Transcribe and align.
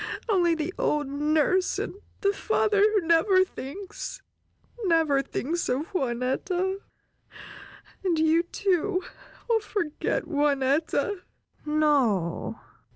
Only 0.27 0.55
the 0.55 0.73
old 0.79 1.05
nurse, 1.07 1.77
and 1.77 1.93
the 2.21 2.33
father 2.33 2.79
who 2.81 3.01
never 3.05 3.43
thinks, 3.45 4.23
never 4.85 5.21
thinks 5.21 5.69
of 5.69 5.91
Juanetta! 5.93 6.79
And 8.03 8.17
you, 8.17 8.41
too, 8.41 9.03
will 9.47 9.59
forget 9.59 10.23
Juanetta!" 10.23 11.21
"No! 11.67 12.59